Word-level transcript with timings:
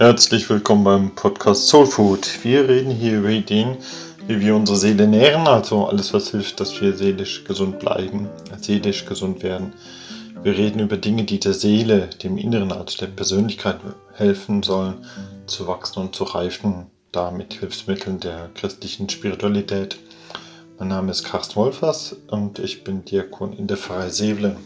Herzlich 0.00 0.48
willkommen 0.48 0.84
beim 0.84 1.14
Podcast 1.16 1.66
Soul 1.66 1.84
Food. 1.84 2.44
Wir 2.44 2.68
reden 2.68 2.92
hier 2.92 3.18
über 3.18 3.30
Ideen, 3.30 3.78
wie 4.28 4.38
wir 4.38 4.54
unsere 4.54 4.78
Seele 4.78 5.08
nähren, 5.08 5.48
also 5.48 5.86
alles, 5.86 6.14
was 6.14 6.30
hilft, 6.30 6.60
dass 6.60 6.80
wir 6.80 6.96
seelisch 6.96 7.42
gesund 7.42 7.80
bleiben, 7.80 8.28
seelisch 8.60 9.06
gesund 9.06 9.42
werden. 9.42 9.72
Wir 10.44 10.56
reden 10.56 10.78
über 10.78 10.96
Dinge, 10.96 11.24
die 11.24 11.40
der 11.40 11.52
Seele, 11.52 12.10
dem 12.22 12.38
Inneren, 12.38 12.70
also 12.70 12.96
der 12.96 13.08
Persönlichkeit 13.08 13.80
helfen 14.14 14.62
sollen, 14.62 15.04
zu 15.46 15.66
wachsen 15.66 15.98
und 15.98 16.14
zu 16.14 16.22
reifen, 16.22 16.86
da 17.10 17.32
mit 17.32 17.54
Hilfsmitteln 17.54 18.20
der 18.20 18.50
christlichen 18.54 19.08
Spiritualität. 19.08 19.98
Mein 20.78 20.90
Name 20.90 21.10
ist 21.10 21.24
Carsten 21.24 21.56
Wolfers 21.56 22.14
und 22.28 22.60
ich 22.60 22.84
bin 22.84 23.04
Diakon 23.04 23.52
in 23.52 23.66
der 23.66 23.76
Pfarrei 23.76 24.10
Sevelen. 24.10 24.58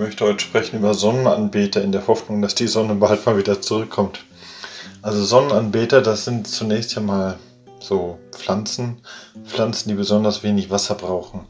Ich 0.00 0.06
möchte 0.06 0.24
heute 0.24 0.42
sprechen 0.42 0.78
über 0.78 0.94
Sonnenanbeter 0.94 1.82
in 1.84 1.92
der 1.92 2.06
Hoffnung, 2.06 2.40
dass 2.40 2.54
die 2.54 2.68
Sonne 2.68 2.94
bald 2.94 3.26
mal 3.26 3.36
wieder 3.36 3.60
zurückkommt. 3.60 4.24
Also 5.02 5.22
Sonnenanbeter, 5.22 6.00
das 6.00 6.24
sind 6.24 6.48
zunächst 6.48 6.94
ja 6.94 7.02
mal 7.02 7.38
so 7.80 8.18
Pflanzen, 8.32 9.02
Pflanzen, 9.44 9.90
die 9.90 9.94
besonders 9.94 10.42
wenig 10.42 10.70
Wasser 10.70 10.94
brauchen. 10.94 11.40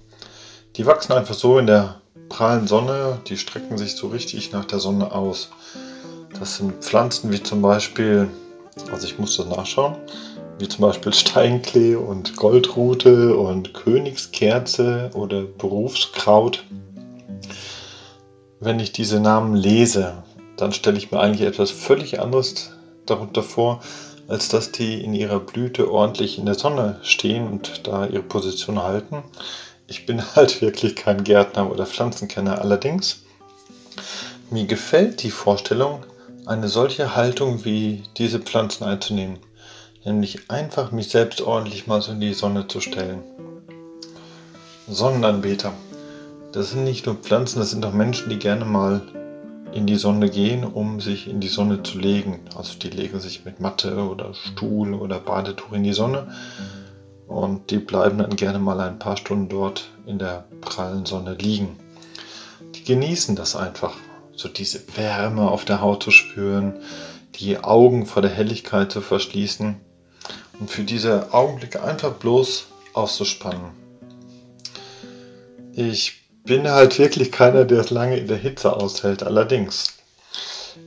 Die 0.74 0.84
wachsen 0.84 1.12
einfach 1.12 1.36
so 1.36 1.60
in 1.60 1.68
der 1.68 2.00
prallen 2.28 2.66
Sonne, 2.66 3.20
die 3.28 3.36
strecken 3.36 3.78
sich 3.78 3.94
so 3.94 4.08
richtig 4.08 4.50
nach 4.50 4.64
der 4.64 4.80
Sonne 4.80 5.12
aus. 5.12 5.50
Das 6.36 6.56
sind 6.56 6.82
Pflanzen 6.82 7.30
wie 7.30 7.40
zum 7.40 7.62
Beispiel, 7.62 8.28
also 8.90 9.06
ich 9.06 9.16
muss 9.16 9.36
das 9.36 9.46
nachschauen, 9.46 9.94
wie 10.58 10.66
zum 10.66 10.82
Beispiel 10.82 11.12
Steinklee 11.12 11.94
und 11.94 12.34
Goldrute 12.34 13.36
und 13.36 13.74
Königskerze 13.74 15.12
oder 15.14 15.42
Berufskraut. 15.42 16.64
Wenn 18.62 18.78
ich 18.78 18.92
diese 18.92 19.20
Namen 19.20 19.56
lese, 19.56 20.22
dann 20.58 20.74
stelle 20.74 20.98
ich 20.98 21.10
mir 21.10 21.18
eigentlich 21.18 21.48
etwas 21.48 21.70
völlig 21.70 22.20
anderes 22.20 22.72
darunter 23.06 23.42
vor, 23.42 23.80
als 24.28 24.50
dass 24.50 24.70
die 24.70 25.02
in 25.02 25.14
ihrer 25.14 25.40
Blüte 25.40 25.90
ordentlich 25.90 26.36
in 26.36 26.44
der 26.44 26.56
Sonne 26.56 27.00
stehen 27.02 27.46
und 27.46 27.86
da 27.86 28.04
ihre 28.04 28.22
Position 28.22 28.82
halten. 28.82 29.22
Ich 29.86 30.04
bin 30.04 30.22
halt 30.36 30.60
wirklich 30.60 30.94
kein 30.94 31.24
Gärtner 31.24 31.72
oder 31.72 31.86
Pflanzenkenner. 31.86 32.60
Allerdings, 32.60 33.22
mir 34.50 34.66
gefällt 34.66 35.22
die 35.22 35.30
Vorstellung, 35.30 36.04
eine 36.44 36.68
solche 36.68 37.16
Haltung 37.16 37.64
wie 37.64 38.02
diese 38.18 38.40
Pflanzen 38.40 38.84
einzunehmen. 38.84 39.38
Nämlich 40.04 40.50
einfach 40.50 40.92
mich 40.92 41.08
selbst 41.08 41.40
ordentlich 41.40 41.86
mal 41.86 42.02
so 42.02 42.12
in 42.12 42.20
die 42.20 42.34
Sonne 42.34 42.68
zu 42.68 42.82
stellen. 42.82 43.22
Sonnenanbeter. 44.86 45.72
Das 46.52 46.70
sind 46.70 46.82
nicht 46.82 47.06
nur 47.06 47.14
Pflanzen, 47.14 47.60
das 47.60 47.70
sind 47.70 47.84
auch 47.84 47.92
Menschen, 47.92 48.28
die 48.28 48.38
gerne 48.38 48.64
mal 48.64 49.02
in 49.72 49.86
die 49.86 49.94
Sonne 49.94 50.28
gehen, 50.28 50.64
um 50.64 51.00
sich 51.00 51.28
in 51.28 51.38
die 51.38 51.48
Sonne 51.48 51.84
zu 51.84 51.98
legen. 51.98 52.40
Also 52.56 52.76
die 52.76 52.90
legen 52.90 53.20
sich 53.20 53.44
mit 53.44 53.60
Matte 53.60 53.96
oder 54.08 54.34
Stuhl 54.34 54.94
oder 54.94 55.20
Badetuch 55.20 55.72
in 55.72 55.84
die 55.84 55.92
Sonne 55.92 56.34
und 57.28 57.70
die 57.70 57.78
bleiben 57.78 58.18
dann 58.18 58.34
gerne 58.34 58.58
mal 58.58 58.80
ein 58.80 58.98
paar 58.98 59.16
Stunden 59.16 59.48
dort 59.48 59.90
in 60.06 60.18
der 60.18 60.44
prallen 60.60 61.06
Sonne 61.06 61.34
liegen. 61.34 61.78
Die 62.74 62.82
genießen 62.82 63.36
das 63.36 63.54
einfach, 63.54 63.94
so 64.34 64.48
diese 64.48 64.80
Wärme 64.96 65.48
auf 65.48 65.64
der 65.64 65.80
Haut 65.80 66.02
zu 66.02 66.10
spüren, 66.10 66.80
die 67.36 67.58
Augen 67.58 68.06
vor 68.06 68.22
der 68.22 68.30
Helligkeit 68.32 68.90
zu 68.90 69.00
verschließen 69.00 69.76
und 70.58 70.68
für 70.68 70.82
diese 70.82 71.32
Augenblicke 71.32 71.80
einfach 71.84 72.14
bloß 72.14 72.66
auszuspannen. 72.92 73.70
Ich 75.72 76.19
bin 76.44 76.68
halt 76.68 76.98
wirklich 76.98 77.32
keiner, 77.32 77.64
der 77.64 77.80
es 77.80 77.90
lange 77.90 78.16
in 78.16 78.26
der 78.26 78.36
Hitze 78.36 78.74
aushält. 78.74 79.22
Allerdings, 79.22 79.94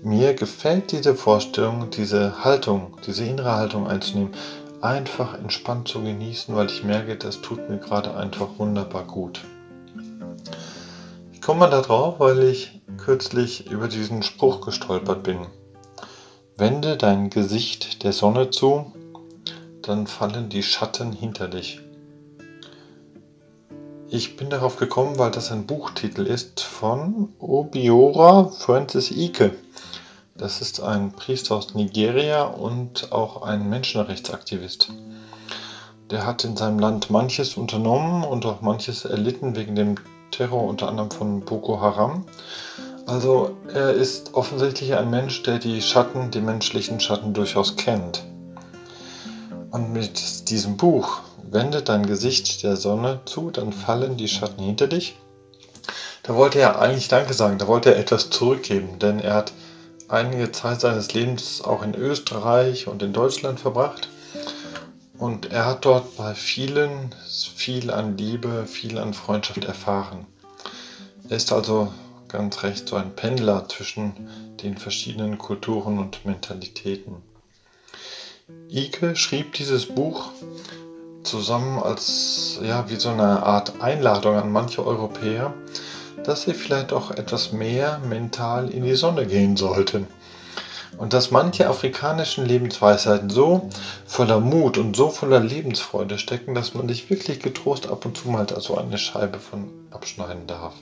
mir 0.02 0.34
gefällt 0.34 0.92
diese 0.92 1.16
Vorstellung, 1.16 1.90
diese 1.90 2.44
Haltung, 2.44 2.98
diese 3.06 3.24
innere 3.26 3.56
Haltung 3.56 3.88
einzunehmen, 3.88 4.34
einfach 4.82 5.34
entspannt 5.36 5.88
zu 5.88 6.02
genießen, 6.02 6.56
weil 6.56 6.68
ich 6.68 6.84
merke, 6.84 7.16
das 7.16 7.42
tut 7.42 7.70
mir 7.70 7.78
gerade 7.78 8.16
einfach 8.16 8.48
wunderbar 8.58 9.06
gut. 9.06 9.42
Ich 11.32 11.42
komme 11.42 11.62
mal 11.62 11.70
darauf, 11.70 12.20
weil 12.20 12.44
ich 12.44 12.82
kürzlich 12.98 13.70
über 13.70 13.88
diesen 13.88 14.24
Spruch 14.24 14.62
gestolpert 14.62 15.24
bin. 15.24 15.48
Wende 16.58 16.98
dein 16.98 17.30
Gesicht 17.30 18.04
der 18.04 18.14
Sonne 18.14 18.50
zu, 18.50 18.92
dann 19.82 20.08
fallen 20.08 20.50
die 20.50 20.64
Schatten 20.64 21.12
hinter 21.12 21.48
dich. 21.48 21.82
Ich 24.16 24.38
bin 24.38 24.52
darauf 24.52 24.78
gekommen, 24.78 25.18
weil 25.18 25.32
das 25.32 25.52
ein 25.52 25.66
Buchtitel 25.66 26.28
ist 26.28 26.62
von 26.62 27.30
Obiora 27.40 28.44
Francis 28.44 29.10
Ike. 29.10 29.56
Das 30.38 30.62
ist 30.62 30.82
ein 30.82 31.14
Priester 31.14 31.56
aus 31.56 31.74
Nigeria 31.74 32.44
und 32.44 33.12
auch 33.12 33.42
ein 33.42 33.68
Menschenrechtsaktivist. 33.70 34.90
Der 36.12 36.28
hat 36.28 36.44
in 36.44 36.56
seinem 36.56 36.78
Land 36.78 37.10
manches 37.10 37.56
unternommen 37.56 38.24
und 38.24 38.46
auch 38.46 38.62
manches 38.62 39.04
erlitten 39.04 39.56
wegen 39.56 39.74
dem 39.74 39.96
Terror 40.30 40.64
unter 40.64 40.90
anderem 40.90 41.10
von 41.10 41.40
Boko 41.40 41.82
Haram. 41.82 42.24
Also 43.08 43.58
er 43.74 43.94
ist 43.94 44.36
offensichtlich 44.36 44.94
ein 44.94 45.10
Mensch, 45.10 45.42
der 45.42 45.58
die 45.58 45.82
Schatten, 45.82 46.30
die 46.30 46.42
menschlichen 46.42 47.00
Schatten 47.00 47.34
durchaus 47.34 47.78
kennt. 47.78 48.24
Und 49.72 49.92
mit 49.92 50.52
diesem 50.52 50.78
Buch 50.78 51.22
Wende 51.50 51.82
dein 51.82 52.06
Gesicht 52.06 52.64
der 52.64 52.76
Sonne 52.76 53.22
zu, 53.26 53.52
dann 53.52 53.74
fallen 53.74 54.18
die 54.18 54.28
Schatten 54.28 54.64
hinter 54.64 54.88
dich. 54.88 55.16
Da 56.24 56.36
wollte 56.36 56.60
er 56.60 56.80
eigentlich 56.80 57.10
Danke 57.10 57.34
sagen, 57.34 57.58
da 57.58 57.68
wollte 57.68 57.94
er 57.94 58.00
etwas 58.00 58.30
zurückgeben, 58.30 58.98
denn 59.00 59.20
er 59.20 59.34
hat 59.36 59.54
einige 60.08 60.52
Zeit 60.52 60.82
seines 60.82 61.14
Lebens 61.14 61.62
auch 61.62 61.84
in 61.84 61.96
Österreich 61.96 62.88
und 62.88 63.02
in 63.04 63.14
Deutschland 63.14 63.60
verbracht. 63.60 64.10
Und 65.18 65.52
er 65.52 65.66
hat 65.66 65.86
dort 65.86 66.18
bei 66.18 66.34
vielen 66.34 67.14
viel 67.56 67.92
an 67.92 68.18
Liebe, 68.18 68.66
viel 68.66 68.98
an 68.98 69.14
Freundschaft 69.14 69.66
erfahren. 69.66 70.26
Er 71.30 71.38
ist 71.38 71.52
also 71.52 71.94
ganz 72.28 72.64
recht 72.64 72.88
so 72.90 72.96
ein 72.96 73.16
Pendler 73.16 73.68
zwischen 73.70 74.14
den 74.64 74.78
verschiedenen 74.78 75.38
Kulturen 75.38 76.00
und 76.00 76.26
Mentalitäten. 76.26 77.18
Ike 78.70 79.16
schrieb 79.16 79.54
dieses 79.54 79.86
Buch 79.86 80.32
zusammen 81.24 81.82
als 81.82 82.60
ja 82.62 82.90
wie 82.90 82.96
so 82.96 83.10
eine 83.10 83.44
Art 83.44 83.82
Einladung 83.82 84.36
an 84.36 84.52
manche 84.52 84.86
Europäer, 84.86 85.54
dass 86.24 86.44
sie 86.44 86.54
vielleicht 86.54 86.94
auch 86.94 87.12
etwas 87.12 87.52
mehr 87.52 88.00
mental 88.08 88.70
in 88.70 88.84
die 88.84 88.96
Sonne 88.96 89.26
gehen 89.26 89.58
sollten. 89.58 90.08
Und 90.98 91.14
dass 91.14 91.32
manche 91.32 91.68
afrikanischen 91.68 92.46
Lebensweisheiten 92.46 93.30
so 93.30 93.70
voller 94.06 94.40
Mut 94.40 94.78
und 94.78 94.96
so 94.96 95.10
voller 95.10 95.40
Lebensfreude 95.40 96.20
stecken, 96.20 96.54
dass 96.54 96.76
man 96.76 96.88
sich 96.88 97.10
wirklich 97.10 97.40
getrost 97.40 97.88
ab 97.88 98.06
und 98.06 98.16
zu 98.16 98.30
mal 98.30 98.46
so 98.60 98.78
eine 98.78 99.00
Scheibe 99.00 99.40
von 99.40 99.70
abschneiden 99.90 100.46
darf. 100.46 100.76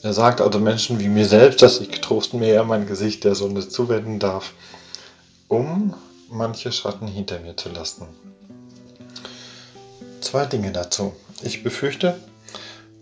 Er 0.00 0.12
sagt 0.12 0.40
also 0.40 0.58
Menschen 0.58 1.00
wie 1.00 1.08
mir 1.08 1.26
selbst, 1.26 1.60
dass 1.60 1.80
ich 1.80 1.90
getrost 1.90 2.32
mehr 2.32 2.64
mein 2.64 2.86
Gesicht 2.86 3.24
der 3.24 3.34
Sonne 3.34 3.68
zuwenden 3.68 4.18
darf, 4.20 4.52
um 5.48 5.94
manche 6.30 6.72
Schatten 6.72 7.08
hinter 7.08 7.40
mir 7.40 7.56
zu 7.56 7.68
lassen. 7.68 8.06
Zwei 10.20 10.46
Dinge 10.46 10.72
dazu. 10.72 11.12
Ich 11.42 11.62
befürchte, 11.62 12.16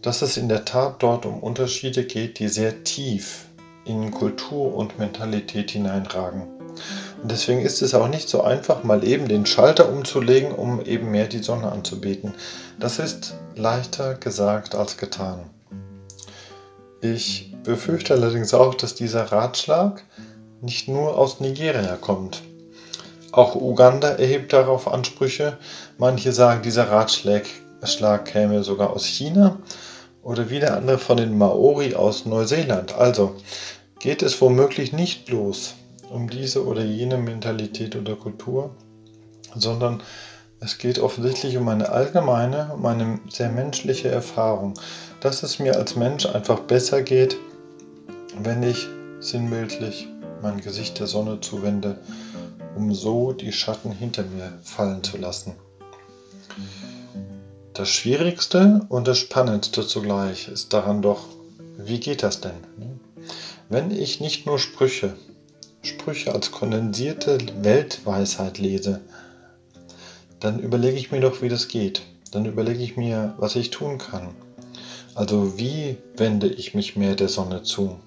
dass 0.02 0.22
es 0.22 0.36
in 0.36 0.48
der 0.48 0.64
Tat 0.64 1.02
dort 1.02 1.24
um 1.26 1.40
Unterschiede 1.40 2.04
geht, 2.04 2.38
die 2.38 2.48
sehr 2.48 2.84
tief 2.84 3.46
in 3.84 4.10
Kultur 4.10 4.74
und 4.74 4.98
Mentalität 4.98 5.70
hineinragen. 5.70 6.42
Und 7.22 7.30
deswegen 7.30 7.60
ist 7.62 7.80
es 7.80 7.94
auch 7.94 8.08
nicht 8.08 8.28
so 8.28 8.42
einfach, 8.42 8.84
mal 8.84 9.02
eben 9.02 9.28
den 9.28 9.46
Schalter 9.46 9.88
umzulegen, 9.88 10.52
um 10.52 10.84
eben 10.84 11.10
mehr 11.10 11.26
die 11.26 11.42
Sonne 11.42 11.72
anzubeten. 11.72 12.34
Das 12.78 12.98
ist 12.98 13.34
leichter 13.54 14.14
gesagt 14.14 14.74
als 14.74 14.98
getan. 14.98 15.50
Ich 17.00 17.54
befürchte 17.62 18.14
allerdings 18.14 18.52
auch, 18.52 18.74
dass 18.74 18.94
dieser 18.94 19.32
Ratschlag 19.32 20.04
nicht 20.60 20.88
nur 20.88 21.16
aus 21.16 21.40
Nigeria 21.40 21.96
kommt. 21.96 22.42
Auch 23.36 23.54
Uganda 23.54 24.12
erhebt 24.12 24.54
darauf 24.54 24.88
Ansprüche. 24.88 25.58
Manche 25.98 26.32
sagen, 26.32 26.62
dieser 26.62 26.90
Ratschlag 26.90 27.44
käme 28.24 28.64
sogar 28.64 28.88
aus 28.94 29.04
China 29.04 29.58
oder 30.22 30.48
wieder 30.48 30.74
andere 30.74 30.96
von 30.96 31.18
den 31.18 31.36
Maori 31.36 31.94
aus 31.94 32.24
Neuseeland. 32.24 32.94
Also 32.94 33.36
geht 33.98 34.22
es 34.22 34.40
womöglich 34.40 34.94
nicht 34.94 35.26
bloß 35.26 35.74
um 36.10 36.30
diese 36.30 36.64
oder 36.64 36.82
jene 36.82 37.18
Mentalität 37.18 37.94
oder 37.94 38.16
Kultur, 38.16 38.70
sondern 39.54 40.02
es 40.60 40.78
geht 40.78 40.98
offensichtlich 40.98 41.58
um 41.58 41.68
eine 41.68 41.90
allgemeine, 41.90 42.70
um 42.72 42.86
eine 42.86 43.20
sehr 43.28 43.50
menschliche 43.50 44.08
Erfahrung, 44.08 44.80
dass 45.20 45.42
es 45.42 45.58
mir 45.58 45.76
als 45.76 45.94
Mensch 45.94 46.24
einfach 46.24 46.60
besser 46.60 47.02
geht, 47.02 47.36
wenn 48.42 48.62
ich 48.62 48.88
sinnbildlich 49.20 50.08
mein 50.40 50.62
Gesicht 50.62 50.98
der 51.00 51.06
Sonne 51.06 51.42
zuwende 51.42 51.98
um 52.76 52.94
so 52.94 53.32
die 53.32 53.52
Schatten 53.52 53.90
hinter 53.90 54.22
mir 54.22 54.58
fallen 54.62 55.02
zu 55.02 55.16
lassen. 55.16 55.54
Das 57.74 57.88
Schwierigste 57.88 58.86
und 58.88 59.08
das 59.08 59.18
Spannendste 59.18 59.86
zugleich 59.86 60.48
ist 60.48 60.72
daran 60.72 61.02
doch, 61.02 61.26
wie 61.78 62.00
geht 62.00 62.22
das 62.22 62.40
denn? 62.40 62.54
Wenn 63.68 63.90
ich 63.90 64.20
nicht 64.20 64.46
nur 64.46 64.58
Sprüche, 64.58 65.14
Sprüche 65.82 66.32
als 66.32 66.52
kondensierte 66.52 67.38
Weltweisheit 67.62 68.58
lese, 68.58 69.00
dann 70.40 70.58
überlege 70.58 70.96
ich 70.96 71.10
mir 71.10 71.20
doch, 71.20 71.42
wie 71.42 71.48
das 71.48 71.68
geht. 71.68 72.02
Dann 72.30 72.44
überlege 72.44 72.82
ich 72.82 72.96
mir, 72.96 73.34
was 73.38 73.56
ich 73.56 73.70
tun 73.70 73.98
kann. 73.98 74.34
Also 75.14 75.58
wie 75.58 75.96
wende 76.16 76.48
ich 76.48 76.74
mich 76.74 76.96
mehr 76.96 77.14
der 77.14 77.28
Sonne 77.28 77.62
zu? 77.62 77.98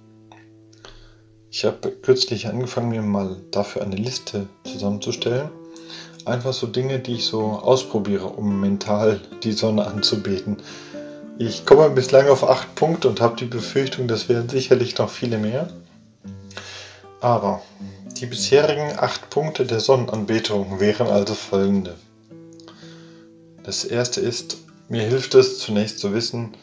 Ich 1.52 1.66
habe 1.66 1.92
kürzlich 1.92 2.48
angefangen, 2.48 2.90
mir 2.90 3.02
mal 3.02 3.38
dafür 3.50 3.82
eine 3.82 3.96
Liste 3.96 4.48
zusammenzustellen. 4.64 5.50
Einfach 6.26 6.54
so 6.54 6.68
Dinge, 6.68 7.00
die 7.00 7.16
ich 7.16 7.26
so 7.26 7.42
ausprobiere, 7.42 8.28
um 8.28 8.62
mental 8.62 9.20
die 9.42 9.54
Sonne 9.54 9.88
anzubeten. 9.88 10.58
Ich 11.40 11.66
komme 11.66 11.90
bislang 11.90 12.28
auf 12.28 12.48
acht 12.48 12.76
Punkte 12.76 13.08
und 13.10 13.20
habe 13.20 13.36
die 13.36 13.46
Befürchtung, 13.46 14.08
das 14.08 14.30
werden 14.30 14.50
sicherlich 14.50 14.98
noch 14.98 15.10
viele 15.10 15.40
mehr. 15.40 15.70
Aber 17.20 17.62
die 18.20 18.28
bisherigen 18.28 19.00
acht 19.00 19.30
Punkte 19.30 19.66
der 19.66 19.80
Sonnenanbetung 19.80 20.80
wären 20.80 21.08
also 21.08 21.34
folgende. 21.34 21.96
Das 23.64 23.86
erste 23.86 24.22
ist, 24.22 24.58
mir 24.88 25.04
hilft 25.04 25.34
es 25.34 25.58
zunächst 25.60 26.00
zu 26.00 26.14
wissen, 26.14 26.54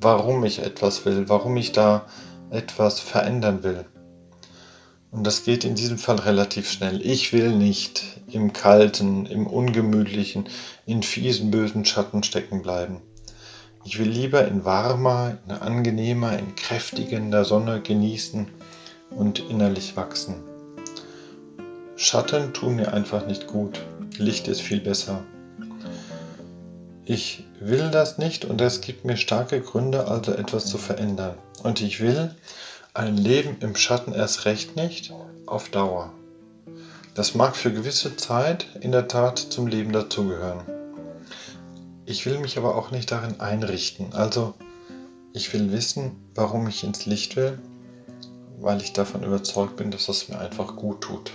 warum 0.00 0.44
ich 0.44 0.60
etwas 0.60 1.04
will, 1.04 1.28
warum 1.28 1.56
ich 1.56 1.72
da 1.72 2.06
etwas 2.50 3.00
verändern 3.00 3.64
will. 3.64 3.86
Und 5.16 5.26
das 5.26 5.44
geht 5.44 5.64
in 5.64 5.74
diesem 5.74 5.96
Fall 5.96 6.16
relativ 6.16 6.70
schnell. 6.70 7.00
Ich 7.00 7.32
will 7.32 7.50
nicht 7.50 8.04
im 8.30 8.52
kalten, 8.52 9.24
im 9.24 9.46
ungemütlichen, 9.46 10.46
in 10.84 11.02
fiesen, 11.02 11.50
bösen 11.50 11.86
Schatten 11.86 12.22
stecken 12.22 12.60
bleiben. 12.60 13.00
Ich 13.86 13.98
will 13.98 14.10
lieber 14.10 14.46
in 14.46 14.66
warmer, 14.66 15.38
in 15.46 15.52
angenehmer, 15.52 16.38
in 16.38 16.54
kräftigender 16.54 17.46
Sonne 17.46 17.80
genießen 17.80 18.46
und 19.08 19.38
innerlich 19.48 19.96
wachsen. 19.96 20.34
Schatten 21.96 22.52
tun 22.52 22.76
mir 22.76 22.92
einfach 22.92 23.26
nicht 23.26 23.46
gut. 23.46 23.80
Licht 24.18 24.48
ist 24.48 24.60
viel 24.60 24.80
besser. 24.80 25.24
Ich 27.06 27.42
will 27.58 27.90
das 27.90 28.18
nicht 28.18 28.44
und 28.44 28.60
es 28.60 28.82
gibt 28.82 29.06
mir 29.06 29.16
starke 29.16 29.62
Gründe, 29.62 30.08
also 30.08 30.34
etwas 30.34 30.66
zu 30.66 30.76
verändern. 30.76 31.36
Und 31.62 31.80
ich 31.80 32.00
will, 32.00 32.34
ein 32.96 33.18
Leben 33.18 33.58
im 33.60 33.76
Schatten 33.76 34.14
erst 34.14 34.46
recht 34.46 34.74
nicht 34.74 35.12
auf 35.44 35.68
Dauer. 35.68 36.14
Das 37.14 37.34
mag 37.34 37.54
für 37.54 37.70
gewisse 37.70 38.16
Zeit 38.16 38.66
in 38.80 38.90
der 38.90 39.06
Tat 39.06 39.38
zum 39.38 39.66
Leben 39.66 39.92
dazugehören. 39.92 40.60
Ich 42.06 42.24
will 42.24 42.38
mich 42.38 42.56
aber 42.56 42.74
auch 42.74 42.90
nicht 42.90 43.12
darin 43.12 43.40
einrichten. 43.40 44.14
Also 44.14 44.54
ich 45.34 45.52
will 45.52 45.72
wissen, 45.72 46.12
warum 46.34 46.66
ich 46.68 46.84
ins 46.84 47.04
Licht 47.04 47.36
will, 47.36 47.58
weil 48.58 48.80
ich 48.80 48.94
davon 48.94 49.22
überzeugt 49.22 49.76
bin, 49.76 49.90
dass 49.90 50.08
es 50.08 50.30
mir 50.30 50.38
einfach 50.38 50.76
gut 50.76 51.02
tut. 51.02 51.32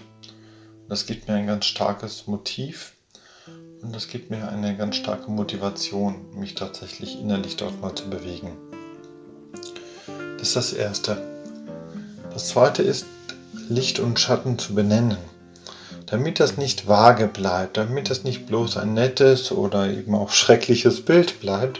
Das 0.89 1.05
gibt 1.05 1.27
mir 1.27 1.35
ein 1.35 1.47
ganz 1.47 1.65
starkes 1.65 2.25
Motiv 2.25 2.93
und 3.83 3.93
das 3.95 4.07
gibt 4.07 4.31
mir 4.31 4.49
eine 4.49 4.75
ganz 4.77 4.95
starke 4.95 5.29
Motivation, 5.29 6.25
mich 6.33 6.55
tatsächlich 6.55 7.19
innerlich 7.19 7.55
dort 7.55 7.79
mal 7.81 7.93
zu 7.93 8.09
bewegen. 8.09 8.57
Das 10.37 10.47
ist 10.47 10.55
das 10.55 10.73
Erste. 10.73 11.40
Das 12.33 12.47
zweite 12.47 12.81
ist, 12.81 13.05
Licht 13.67 13.99
und 13.99 14.19
Schatten 14.19 14.57
zu 14.57 14.73
benennen. 14.73 15.17
Damit 16.05 16.39
das 16.39 16.57
nicht 16.57 16.87
vage 16.87 17.27
bleibt, 17.27 17.77
damit 17.77 18.09
das 18.09 18.23
nicht 18.23 18.45
bloß 18.45 18.77
ein 18.77 18.93
nettes 18.93 19.51
oder 19.51 19.89
eben 19.89 20.15
auch 20.15 20.31
schreckliches 20.31 21.03
Bild 21.03 21.39
bleibt, 21.39 21.79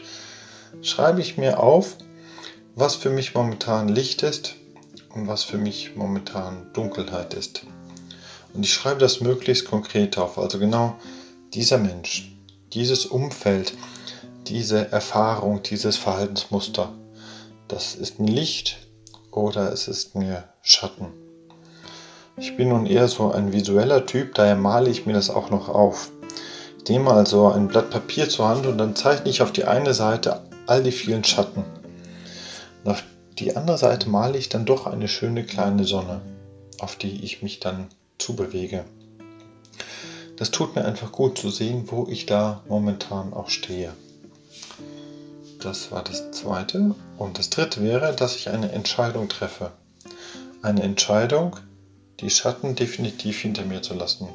schreibe 0.81 1.21
ich 1.21 1.37
mir 1.37 1.59
auf, 1.59 1.97
was 2.75 2.95
für 2.95 3.09
mich 3.09 3.33
momentan 3.33 3.89
Licht 3.89 4.23
ist 4.23 4.55
und 5.13 5.27
was 5.27 5.43
für 5.43 5.57
mich 5.57 5.95
momentan 5.95 6.71
Dunkelheit 6.73 7.33
ist. 7.33 7.63
Und 8.53 8.63
ich 8.65 8.73
schreibe 8.73 8.99
das 8.99 9.21
möglichst 9.21 9.65
konkret 9.65 10.17
auf. 10.17 10.37
Also 10.37 10.59
genau 10.59 10.95
dieser 11.53 11.77
Mensch, 11.77 12.31
dieses 12.73 13.05
Umfeld, 13.05 13.73
diese 14.47 14.91
Erfahrung, 14.91 15.61
dieses 15.63 15.97
Verhaltensmuster, 15.97 16.93
das 17.67 17.95
ist 17.95 18.19
ein 18.19 18.27
Licht, 18.27 18.77
oder 19.31 19.71
es 19.71 19.87
ist 19.87 20.15
mir 20.15 20.43
Schatten. 20.61 21.07
Ich 22.37 22.55
bin 22.55 22.69
nun 22.69 22.85
eher 22.85 23.07
so 23.07 23.31
ein 23.31 23.53
visueller 23.53 24.05
Typ, 24.05 24.35
daher 24.35 24.55
male 24.55 24.89
ich 24.89 25.05
mir 25.05 25.13
das 25.13 25.29
auch 25.29 25.49
noch 25.49 25.69
auf. 25.69 26.11
Ich 26.77 26.89
nehme 26.89 27.11
also 27.11 27.47
ein 27.49 27.67
Blatt 27.67 27.89
Papier 27.89 28.29
zur 28.29 28.47
Hand 28.47 28.65
und 28.65 28.77
dann 28.77 28.95
zeichne 28.95 29.29
ich 29.29 29.41
auf 29.41 29.51
die 29.51 29.65
eine 29.65 29.93
Seite 29.93 30.41
all 30.65 30.81
die 30.81 30.91
vielen 30.91 31.23
Schatten. 31.23 31.63
Und 32.83 32.91
auf 32.91 33.03
die 33.37 33.55
andere 33.55 33.77
Seite 33.77 34.09
male 34.09 34.37
ich 34.37 34.49
dann 34.49 34.65
doch 34.65 34.87
eine 34.87 35.07
schöne 35.07 35.43
kleine 35.43 35.83
Sonne, 35.83 36.21
auf 36.79 36.95
die 36.95 37.23
ich 37.23 37.41
mich 37.43 37.59
dann 37.59 37.87
zubewege. 38.17 38.85
Das 40.37 40.49
tut 40.49 40.75
mir 40.75 40.85
einfach 40.85 41.11
gut 41.11 41.37
zu 41.37 41.49
sehen, 41.49 41.83
wo 41.87 42.07
ich 42.09 42.25
da 42.25 42.63
momentan 42.67 43.33
auch 43.33 43.49
stehe. 43.49 43.93
Das 45.61 45.91
war 45.91 46.03
das 46.03 46.31
zweite. 46.31 46.95
Und 47.19 47.37
das 47.37 47.51
dritte 47.51 47.83
wäre, 47.83 48.15
dass 48.15 48.35
ich 48.35 48.49
eine 48.49 48.71
Entscheidung 48.71 49.29
treffe. 49.29 49.71
Eine 50.63 50.81
Entscheidung, 50.81 51.55
die 52.19 52.31
Schatten 52.31 52.73
definitiv 52.73 53.41
hinter 53.41 53.63
mir 53.65 53.83
zu 53.83 53.93
lassen. 53.93 54.27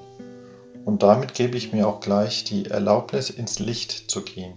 Und 0.84 1.02
damit 1.02 1.34
gebe 1.34 1.56
ich 1.56 1.72
mir 1.72 1.88
auch 1.88 1.98
gleich 1.98 2.44
die 2.44 2.66
Erlaubnis, 2.66 3.28
ins 3.28 3.58
Licht 3.58 4.08
zu 4.08 4.22
gehen. 4.22 4.54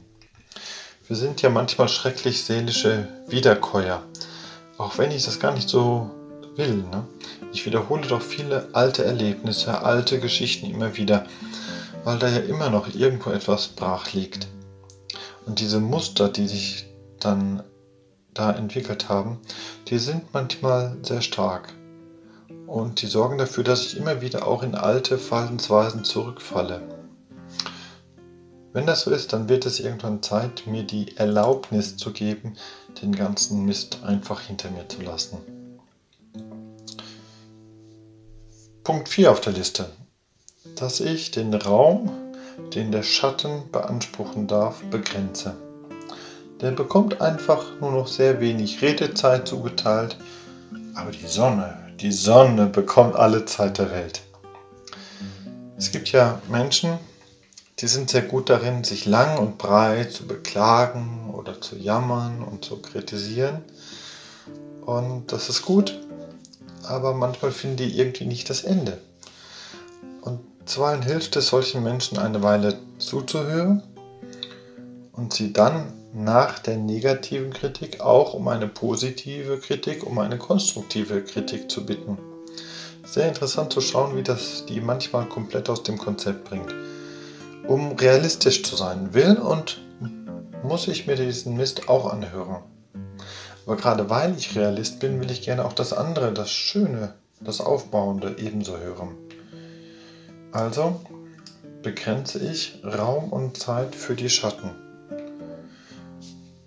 Wir 1.08 1.16
sind 1.16 1.42
ja 1.42 1.50
manchmal 1.50 1.90
schrecklich 1.90 2.44
seelische 2.44 3.08
Wiederkäuer. 3.28 4.04
Auch 4.78 5.00
wenn 5.00 5.10
ich 5.10 5.26
das 5.26 5.40
gar 5.40 5.54
nicht 5.54 5.70
so 5.70 6.12
will. 6.56 6.76
Ne? 6.92 7.08
Ich 7.52 7.66
wiederhole 7.66 8.06
doch 8.06 8.22
viele 8.22 8.70
alte 8.74 9.04
Erlebnisse, 9.04 9.82
alte 9.82 10.20
Geschichten 10.20 10.70
immer 10.70 10.96
wieder, 10.98 11.26
weil 12.04 12.20
da 12.20 12.30
ja 12.30 12.42
immer 12.42 12.70
noch 12.70 12.94
irgendwo 12.94 13.32
etwas 13.32 13.70
brach 13.70 14.14
liegt. 14.14 14.48
Und 15.50 15.60
diese 15.60 15.80
Muster, 15.80 16.30
die 16.30 16.48
sich 16.48 16.86
dann 17.20 17.64
da 18.36 18.52
entwickelt 18.52 19.10
haben, 19.10 19.40
die 19.88 19.98
sind 19.98 20.32
manchmal 20.32 20.96
sehr 21.02 21.24
stark. 21.24 21.74
Und 22.68 23.02
die 23.02 23.08
sorgen 23.08 23.40
dafür, 23.40 23.64
dass 23.64 23.84
ich 23.84 23.98
immer 23.98 24.22
wieder 24.22 24.46
auch 24.46 24.62
in 24.62 24.76
alte 24.76 25.18
Verhaltensweisen 25.18 26.04
zurückfalle. 26.04 26.84
Wenn 28.74 28.86
das 28.86 29.02
so 29.02 29.10
ist, 29.10 29.34
dann 29.34 29.50
wird 29.50 29.66
es 29.66 29.80
irgendwann 29.80 30.22
Zeit, 30.22 30.68
mir 30.68 30.84
die 30.84 31.18
Erlaubnis 31.18 31.98
zu 31.98 32.14
geben, 32.14 32.56
den 33.02 33.16
ganzen 33.16 33.66
Mist 33.66 34.04
einfach 34.04 34.42
hinter 34.42 34.70
mir 34.70 34.88
zu 34.88 35.02
lassen. 35.02 35.40
Punkt 38.84 39.10
4 39.10 39.32
auf 39.32 39.42
der 39.42 39.54
Liste. 39.54 39.90
Dass 40.76 41.00
ich 41.00 41.32
den 41.32 41.56
Raum 41.56 42.29
den 42.74 42.92
der 42.92 43.04
Schatten 43.04 43.64
beanspruchen 43.72 44.48
darf, 44.48 44.82
begrenze. 44.92 45.56
Der 46.62 46.72
bekommt 46.72 47.22
einfach 47.22 47.64
nur 47.80 47.92
noch 47.92 48.08
sehr 48.08 48.42
wenig 48.42 48.82
Redezeit 48.82 49.48
zugeteilt, 49.48 50.18
aber 50.94 51.12
die 51.12 51.28
Sonne, 51.28 51.78
die 52.00 52.12
Sonne 52.12 52.66
bekommt 52.66 53.16
alle 53.16 53.46
Zeit 53.46 53.78
der 53.78 53.92
Welt. 53.92 54.22
Es 55.78 55.92
gibt 55.92 56.12
ja 56.12 56.42
Menschen, 56.50 57.00
die 57.80 57.88
sind 57.88 58.10
sehr 58.10 58.24
gut 58.24 58.50
darin, 58.50 58.84
sich 58.84 59.06
lang 59.06 59.38
und 59.38 59.58
breit 59.58 60.12
zu 60.12 60.28
beklagen 60.28 61.34
oder 61.34 61.62
zu 61.62 61.78
jammern 61.78 62.44
und 62.44 62.66
zu 62.66 62.82
kritisieren. 62.82 63.64
Und 64.86 65.32
das 65.32 65.48
ist 65.48 65.62
gut, 65.62 65.98
aber 66.84 67.14
manchmal 67.14 67.52
finden 67.52 67.78
die 67.78 67.98
irgendwie 67.98 68.26
nicht 68.26 68.50
das 68.50 68.64
Ende. 68.64 68.98
Zuweilen 70.70 71.02
hilft 71.02 71.36
es 71.36 71.48
solchen 71.48 71.82
Menschen 71.82 72.20
eine 72.20 72.44
Weile 72.44 72.78
zuzuhören 73.00 73.82
und 75.14 75.34
sie 75.34 75.52
dann 75.52 75.94
nach 76.14 76.60
der 76.60 76.78
negativen 76.78 77.52
Kritik 77.52 78.02
auch 78.02 78.36
um 78.36 78.48
eine 78.48 78.68
positive 78.68 79.58
Kritik, 79.58 80.06
um 80.06 80.20
eine 80.20 80.38
konstruktive 80.38 81.24
Kritik 81.24 81.72
zu 81.72 81.88
bitten. 81.88 82.20
Sehr 83.04 83.28
interessant 83.28 83.74
zu 83.74 83.82
schauen, 83.82 84.16
wie 84.16 84.22
das 84.22 84.64
die 84.68 84.80
manchmal 84.80 85.26
komplett 85.26 85.72
aus 85.72 85.82
dem 85.82 85.98
Konzept 85.98 86.44
bringt. 86.44 86.72
Um 87.68 87.94
realistisch 87.94 88.62
zu 88.62 88.76
sein, 88.76 89.16
will 89.16 89.38
und 89.38 89.82
muss 90.62 90.88
ich 90.88 91.08
mir 91.08 91.16
diesen 91.16 91.58
Mist 91.58 91.90
auch 91.90 92.14
anhören. 92.14 92.58
Aber 93.66 93.76
gerade 93.76 94.12
weil 94.12 94.38
ich 94.38 94.56
Realist 94.56 95.00
bin, 95.00 95.20
will 95.20 95.32
ich 95.32 95.42
gerne 95.42 95.66
auch 95.66 95.74
das 95.74 95.94
andere, 95.94 96.32
das 96.32 96.52
Schöne, 96.52 97.16
das 97.42 97.60
Aufbauende 97.60 98.36
ebenso 98.38 98.78
hören. 98.78 99.29
Also 100.52 101.00
begrenze 101.84 102.40
ich 102.40 102.82
Raum 102.84 103.30
und 103.30 103.58
Zeit 103.58 103.96
für 103.96 104.16
die 104.16 104.30
Schatten. 104.30 104.72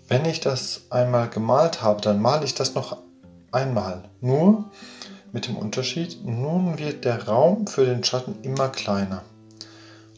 Wenn 0.08 0.24
ich 0.24 0.40
das 0.40 0.82
einmal 0.90 1.28
gemalt 1.28 1.82
habe, 1.82 2.00
dann 2.00 2.20
male 2.20 2.44
ich 2.44 2.54
das 2.54 2.74
noch 2.74 2.98
einmal. 3.50 4.04
Nur 4.20 4.70
mit 5.32 5.48
dem 5.48 5.56
Unterschied, 5.56 6.24
nun 6.24 6.78
wird 6.78 7.04
der 7.04 7.26
Raum 7.26 7.66
für 7.66 7.84
den 7.84 8.04
Schatten 8.04 8.36
immer 8.42 8.68
kleiner. 8.68 9.22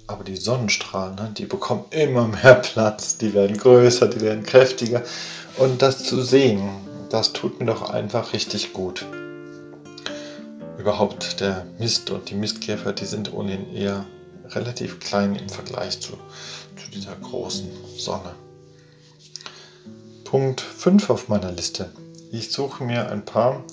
Aber 0.06 0.24
die 0.24 0.36
Sonnenstrahlen, 0.36 1.14
ne, 1.14 1.30
die 1.36 1.46
bekommen 1.46 1.84
immer 1.90 2.28
mehr 2.28 2.56
Platz, 2.56 3.16
die 3.16 3.32
werden 3.32 3.56
größer, 3.56 4.08
die 4.08 4.20
werden 4.20 4.44
kräftiger. 4.44 5.02
Und 5.56 5.80
das 5.80 6.04
zu 6.04 6.22
sehen, 6.22 6.68
das 7.08 7.32
tut 7.32 7.60
mir 7.60 7.66
doch 7.66 7.88
einfach 7.88 8.32
richtig 8.32 8.72
gut. 8.72 9.06
Überhaupt 10.84 11.40
der 11.40 11.64
Mist 11.78 12.10
und 12.10 12.28
die 12.28 12.34
Mistkäfer, 12.34 12.92
die 12.92 13.06
sind 13.06 13.32
ohnehin 13.32 13.74
eher 13.74 14.04
relativ 14.50 15.00
klein 15.00 15.34
im 15.34 15.48
Vergleich 15.48 15.98
zu, 15.98 16.12
zu 16.12 16.90
dieser 16.92 17.16
großen 17.16 17.70
Sonne. 17.96 18.34
Punkt 20.24 20.60
5 20.60 21.08
auf 21.08 21.28
meiner 21.30 21.50
Liste. 21.52 21.90
Ich 22.32 22.52
suche 22.52 22.84
mir 22.84 23.08
ein 23.08 23.24
paar 23.24 23.64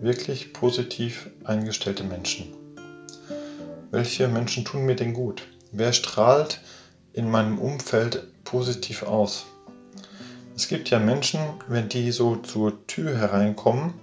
wirklich 0.00 0.52
positiv 0.52 1.30
eingestellte 1.44 2.02
Menschen. 2.02 2.52
Welche 3.92 4.26
Menschen 4.26 4.64
tun 4.64 4.84
mir 4.84 4.96
denn 4.96 5.14
gut? 5.14 5.46
Wer 5.70 5.92
strahlt 5.92 6.60
in 7.12 7.30
meinem 7.30 7.60
Umfeld 7.60 8.26
positiv 8.42 9.04
aus? 9.04 9.46
Es 10.56 10.66
gibt 10.66 10.90
ja 10.90 10.98
Menschen, 10.98 11.38
wenn 11.68 11.88
die 11.88 12.10
so 12.10 12.34
zur 12.34 12.84
Tür 12.88 13.16
hereinkommen, 13.16 13.94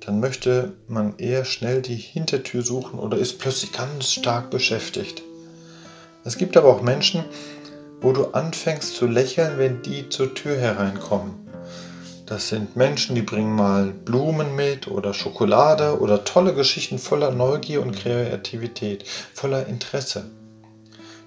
dann 0.00 0.20
möchte 0.20 0.72
man 0.88 1.18
eher 1.18 1.44
schnell 1.44 1.82
die 1.82 1.96
Hintertür 1.96 2.62
suchen 2.62 2.98
oder 2.98 3.18
ist 3.18 3.38
plötzlich 3.38 3.72
ganz 3.72 4.12
stark 4.12 4.50
beschäftigt. 4.50 5.22
Es 6.24 6.36
gibt 6.36 6.56
aber 6.56 6.68
auch 6.68 6.82
Menschen, 6.82 7.24
wo 8.00 8.12
du 8.12 8.26
anfängst 8.28 8.94
zu 8.94 9.06
lächeln, 9.06 9.58
wenn 9.58 9.82
die 9.82 10.08
zur 10.08 10.34
Tür 10.34 10.56
hereinkommen. 10.56 11.34
Das 12.26 12.48
sind 12.48 12.76
Menschen, 12.76 13.14
die 13.16 13.22
bringen 13.22 13.54
mal 13.54 13.86
Blumen 13.86 14.54
mit 14.54 14.86
oder 14.86 15.12
Schokolade 15.12 15.98
oder 16.00 16.24
tolle 16.24 16.54
Geschichten 16.54 16.98
voller 16.98 17.32
Neugier 17.32 17.82
und 17.82 17.96
Kreativität, 17.96 19.04
voller 19.34 19.66
Interesse. 19.66 20.24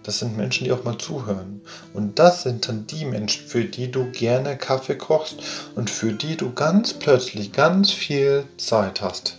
Das 0.04 0.20
sind 0.20 0.36
Menschen, 0.36 0.66
die 0.66 0.72
auch 0.72 0.84
mal 0.84 0.98
zuhören. 0.98 1.62
Und 1.94 2.20
das 2.20 2.44
sind 2.44 2.68
dann 2.68 2.86
die 2.88 3.06
Menschen, 3.06 3.48
für 3.48 3.64
die 3.64 3.90
du 3.90 4.12
gerne 4.12 4.58
Kaffee 4.58 4.98
kochst 4.98 5.38
und 5.76 5.90
für 5.90 6.12
die 6.12 6.36
du 6.36 6.54
ganz 6.54 6.94
plötzlich 6.94 7.54
ganz 7.54 7.92
viel 7.92 8.46
Zeit 8.58 9.02
hast. 9.02 9.38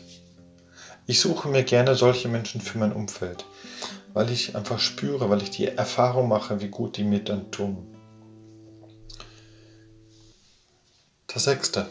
Ich 1.07 1.21
suche 1.21 1.49
mir 1.49 1.65
gerne 1.65 1.95
solche 1.95 2.29
Menschen 2.29 2.63
für 2.63 2.79
mein 2.79 2.95
Umfeld, 2.95 3.45
weil 4.15 4.31
ich 4.31 4.57
einfach 4.57 4.79
spüre, 4.79 5.29
weil 5.29 5.43
ich 5.43 5.51
die 5.51 5.67
Erfahrung 5.67 6.29
mache, 6.29 6.63
wie 6.63 6.69
gut 6.69 6.97
die 6.97 7.05
mir 7.05 7.21
dann 7.21 7.51
tun. 7.51 7.95
Das 11.27 11.45
sechste. 11.45 11.87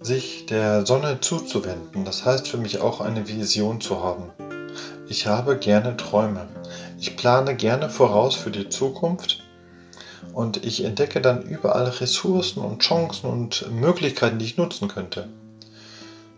Sich 0.00 0.46
der 0.46 0.86
Sonne 0.86 1.20
zuzuwenden, 1.20 2.04
das 2.04 2.24
heißt 2.24 2.46
für 2.46 2.58
mich 2.58 2.80
auch 2.80 3.00
eine 3.00 3.26
Vision 3.26 3.80
zu 3.80 4.04
haben. 4.04 4.30
Ich 5.08 5.26
habe 5.26 5.58
gerne 5.58 5.96
Träume. 5.96 6.48
Ich 6.98 7.16
plane 7.16 7.56
gerne 7.56 7.90
voraus 7.90 8.34
für 8.34 8.50
die 8.50 8.68
Zukunft 8.68 9.42
und 10.32 10.64
ich 10.64 10.84
entdecke 10.84 11.20
dann 11.20 11.42
überall 11.42 11.88
Ressourcen 11.88 12.60
und 12.60 12.82
Chancen 12.82 13.28
und 13.28 13.70
Möglichkeiten, 13.72 14.38
die 14.38 14.44
ich 14.44 14.56
nutzen 14.56 14.88
könnte. 14.88 15.28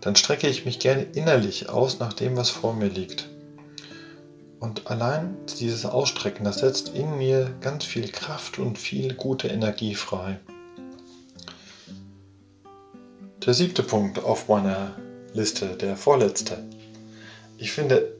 Dann 0.01 0.17
strecke 0.17 0.49
ich 0.49 0.65
mich 0.65 0.79
gerne 0.79 1.03
innerlich 1.15 1.69
aus 1.69 1.99
nach 1.99 2.13
dem, 2.13 2.37
was 2.37 2.51
vor 2.51 2.75
mir 2.75 2.89
liegt. 2.89 3.29
Und 4.61 4.91
allein 4.91 5.37
dieses 5.61 5.85
Ausstrecken, 5.85 6.45
das 6.45 6.59
setzt 6.59 6.89
in 6.95 7.19
mir 7.19 7.55
ganz 7.61 7.85
viel 7.85 8.09
Kraft 8.09 8.59
und 8.59 8.79
viel 8.79 9.15
gute 9.15 9.49
Energie 9.49 9.95
frei. 9.95 10.41
Der 13.45 13.53
siebte 13.53 13.83
Punkt 13.83 14.25
auf 14.25 14.49
meiner 14.49 14.93
Liste, 15.35 15.67
der 15.77 15.97
vorletzte. 15.97 16.65
Ich 17.59 17.73
finde, 17.73 18.15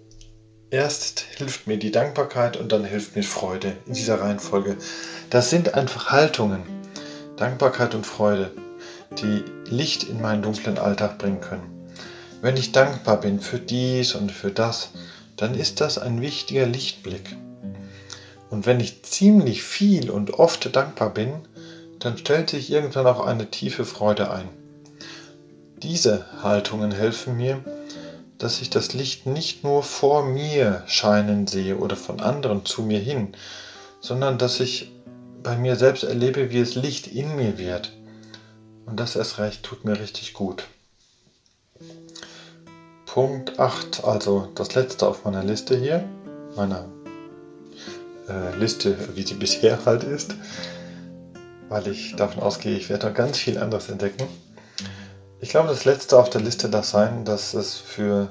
erst 0.75 1.21
hilft 1.37 1.69
mir 1.69 1.79
die 1.79 1.93
Dankbarkeit 1.93 2.57
und 2.57 2.73
dann 2.73 2.85
hilft 2.85 3.15
mir 3.15 3.23
Freude 3.23 3.77
in 3.87 3.95
dieser 3.95 4.21
Reihenfolge. 4.21 4.77
Das 5.31 5.49
sind 5.49 5.75
einfach 5.75 6.11
Haltungen, 6.11 6.63
Dankbarkeit 7.37 7.95
und 7.95 8.05
Freude, 8.05 8.51
die 9.23 9.45
Licht 9.71 10.03
in 10.03 10.21
meinen 10.21 10.43
dunklen 10.43 10.79
Alltag 10.79 11.19
bringen 11.19 11.41
können. 11.41 11.71
Wenn 12.43 12.57
ich 12.57 12.73
dankbar 12.73 13.21
bin 13.21 13.41
für 13.41 13.61
dies 13.61 14.17
und 14.17 14.33
für 14.33 14.51
das, 14.51 14.91
dann 15.37 15.55
ist 15.55 15.81
das 15.81 15.97
ein 15.97 16.21
wichtiger 16.21 16.67
Lichtblick. 16.67 17.37
Und 18.51 18.67
wenn 18.67 18.81
ich 18.81 19.05
ziemlich 19.05 19.63
viel 19.63 20.11
und 20.11 20.35
oft 20.35 20.75
dankbar 20.75 21.15
bin, 21.15 21.35
dann 22.01 22.19
stellt 22.19 22.51
sich 22.51 22.71
irgendwann 22.71 23.07
auch 23.07 23.25
eine 23.25 23.49
tiefe 23.51 23.85
Freude 23.85 24.31
ein. 24.31 24.49
Diese 25.83 26.27
Haltungen 26.43 26.91
helfen 26.91 27.37
mir, 27.37 27.61
dass 28.39 28.61
ich 28.61 28.71
das 28.71 28.93
Licht 28.93 29.27
nicht 29.27 29.65
nur 29.65 29.83
vor 29.83 30.25
mir 30.25 30.83
scheinen 30.87 31.47
sehe 31.47 31.77
oder 31.77 31.97
von 31.97 32.21
anderen 32.21 32.65
zu 32.65 32.83
mir 32.83 32.99
hin, 32.99 33.35
sondern 34.01 34.39
dass 34.39 34.61
ich 34.61 34.91
bei 35.43 35.57
mir 35.57 35.77
selbst 35.77 36.05
erlebe, 36.05 36.51
wie 36.51 36.59
es 36.59 36.75
Licht 36.75 37.07
in 37.07 37.37
mir 37.37 37.59
wird. 37.59 37.93
Und 38.87 38.99
das 38.99 39.17
erst 39.17 39.39
recht 39.39 39.63
tut 39.63 39.85
mir 39.85 39.99
richtig 39.99 40.33
gut. 40.33 40.65
Punkt 43.07 43.61
8, 43.61 44.05
also 44.05 44.49
das 44.55 44.75
letzte 44.75 45.07
auf 45.07 45.25
meiner 45.25 45.45
Liste 45.45 45.79
hier, 45.79 46.05
meiner 46.57 46.89
äh, 48.29 48.57
Liste, 48.57 48.97
wie 49.15 49.23
sie 49.23 49.35
bisher 49.39 49.85
halt 49.85 50.03
ist, 50.03 50.35
weil 51.69 51.87
ich 51.87 52.17
davon 52.17 52.43
ausgehe, 52.43 52.77
ich 52.77 52.89
werde 52.89 53.07
da 53.07 53.13
ganz 53.13 53.39
viel 53.39 53.59
anderes 53.59 53.89
entdecken. 53.89 54.27
Ich 55.41 55.51
glaube, 55.51 55.69
das 55.69 55.85
letzte 55.85 56.19
auf 56.19 56.31
der 56.31 56.41
Liste 56.41 56.69
darf 56.69 56.87
sein, 56.87 57.25
dass 57.25 57.55
es 57.55 57.75
für 57.75 58.29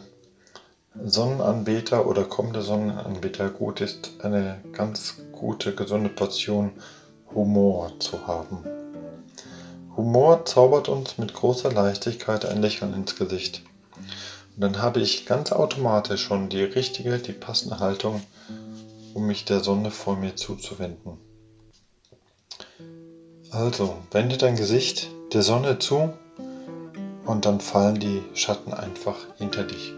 Sonnenanbeter 0.96 2.08
oder 2.08 2.24
kommende 2.24 2.62
Sonnenanbeter 2.62 3.50
gut 3.50 3.82
ist, 3.82 4.12
eine 4.22 4.62
ganz 4.74 5.18
gute, 5.32 5.76
gesunde 5.76 6.10
Portion 6.10 6.72
Humor 7.34 7.92
zu 8.00 8.28
haben. 8.28 8.64
Humor 9.96 10.46
zaubert 10.46 10.90
uns 10.90 11.18
mit 11.18 11.34
großer 11.34 11.72
Leichtigkeit 11.72 12.46
ein 12.46 12.62
Lächeln 12.62 12.94
ins 12.94 13.16
Gesicht. 13.16 13.64
Und 14.56 14.62
dann 14.62 14.82
habe 14.82 15.00
ich 15.00 15.26
ganz 15.26 15.52
automatisch 15.52 16.24
schon 16.24 16.50
die 16.50 16.64
richtige, 16.64 17.18
die 17.20 17.34
passende 17.34 17.80
Haltung, 17.80 18.22
um 19.14 19.28
mich 19.28 19.46
der 19.46 19.60
Sonne 19.60 19.92
vor 19.92 20.16
mir 20.16 20.36
zuzuwenden. 20.36 21.18
Also, 23.52 23.98
wende 24.12 24.38
dein 24.38 24.56
Gesicht 24.56 25.10
der 25.34 25.44
Sonne 25.44 25.78
zu 25.78 26.14
und 27.34 27.46
dann 27.46 27.60
fallen 27.60 28.00
die 28.00 28.22
Schatten 28.36 28.76
einfach 28.76 29.16
hinter 29.40 29.64
dich. 29.64 29.92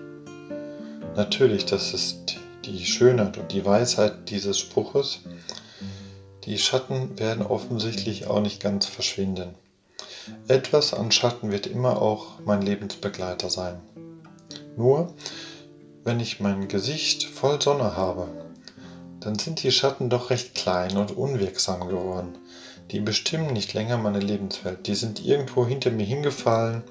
Natürlich, 1.17 1.65
das 1.65 1.93
ist 1.93 2.37
die 2.63 2.85
Schönheit 2.85 3.37
und 3.37 3.51
die 3.51 3.65
Weisheit 3.65 4.29
dieses 4.29 4.57
Spruches. 4.57 5.19
Die 6.45 6.57
Schatten 6.57 7.19
werden 7.19 7.45
offensichtlich 7.45 8.27
auch 8.27 8.39
nicht 8.39 8.61
ganz 8.61 8.85
verschwinden. 8.85 9.49
Etwas 10.47 10.93
an 10.93 11.11
Schatten 11.11 11.51
wird 11.51 11.67
immer 11.67 12.01
auch 12.01 12.39
mein 12.45 12.61
Lebensbegleiter 12.61 13.49
sein. 13.49 13.81
Nur, 14.77 15.13
wenn 16.05 16.21
ich 16.21 16.39
mein 16.39 16.69
Gesicht 16.69 17.25
voll 17.25 17.61
Sonne 17.61 17.97
habe, 17.97 18.29
dann 19.19 19.37
sind 19.37 19.61
die 19.61 19.73
Schatten 19.73 20.09
doch 20.09 20.29
recht 20.29 20.55
klein 20.55 20.95
und 20.95 21.17
unwirksam 21.17 21.89
geworden. 21.89 22.37
Die 22.91 23.01
bestimmen 23.01 23.51
nicht 23.51 23.73
länger 23.73 23.97
meine 23.97 24.19
Lebenswelt. 24.19 24.87
Die 24.87 24.95
sind 24.95 25.25
irgendwo 25.25 25.65
hinter 25.65 25.91
mir 25.91 26.05
hingefallen 26.05 26.83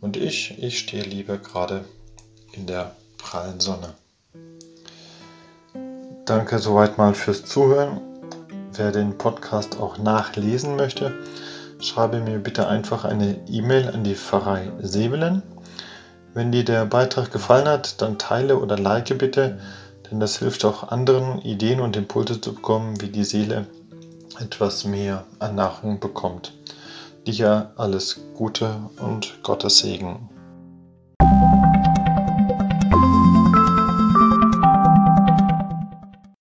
und 0.00 0.16
ich, 0.16 0.62
ich 0.62 0.78
stehe 0.78 1.02
lieber 1.02 1.38
gerade 1.38 1.84
in 2.52 2.66
der 2.66 2.94
prallen 3.16 3.60
Sonne. 3.60 3.94
Danke 6.24 6.58
soweit 6.58 6.98
mal 6.98 7.14
fürs 7.14 7.44
Zuhören. 7.44 8.00
Wer 8.74 8.92
den 8.92 9.16
Podcast 9.18 9.80
auch 9.80 9.98
nachlesen 9.98 10.76
möchte, 10.76 11.12
schreibe 11.80 12.20
mir 12.20 12.38
bitte 12.38 12.68
einfach 12.68 13.04
eine 13.04 13.38
E-Mail 13.48 13.88
an 13.88 14.04
die 14.04 14.14
Pfarrei 14.14 14.70
Sebelen. 14.80 15.42
Wenn 16.34 16.52
dir 16.52 16.64
der 16.64 16.84
Beitrag 16.84 17.32
gefallen 17.32 17.66
hat, 17.66 18.00
dann 18.02 18.18
teile 18.18 18.58
oder 18.58 18.78
like 18.78 19.16
bitte, 19.18 19.58
denn 20.10 20.20
das 20.20 20.38
hilft 20.38 20.64
auch 20.64 20.84
anderen 20.90 21.40
Ideen 21.40 21.80
und 21.80 21.96
Impulse 21.96 22.40
zu 22.40 22.54
bekommen, 22.54 23.00
wie 23.00 23.08
die 23.08 23.24
Seele 23.24 23.66
etwas 24.38 24.84
mehr 24.84 25.24
an 25.38 25.56
Nahrung 25.56 25.98
bekommt. 25.98 26.52
Dir 27.28 27.72
alles 27.76 28.22
Gute 28.38 28.74
und 29.02 29.42
Gottes 29.42 29.80
Segen. 29.80 30.30